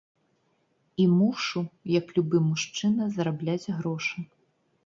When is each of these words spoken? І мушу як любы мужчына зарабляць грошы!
І 1.03 1.05
мушу 1.17 1.61
як 1.99 2.05
любы 2.17 2.37
мужчына 2.49 3.11
зарабляць 3.19 3.71
грошы! 3.83 4.19